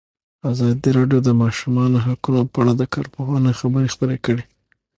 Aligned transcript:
ازادي 0.51 0.89
راډیو 0.97 1.19
د 1.23 1.25
د 1.27 1.29
ماشومانو 1.43 1.97
حقونه 2.05 2.41
په 2.51 2.57
اړه 2.61 2.73
د 2.77 2.83
کارپوهانو 2.93 3.57
خبرې 3.59 3.87
خپرې 3.95 4.17
کړي. 4.25 4.43